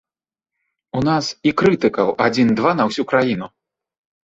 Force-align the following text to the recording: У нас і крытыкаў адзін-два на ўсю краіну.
У 0.99 1.03
нас 1.07 1.25
і 1.51 1.53
крытыкаў 1.61 2.07
адзін-два 2.29 2.75
на 2.81 2.91
ўсю 2.91 3.03
краіну. 3.15 3.47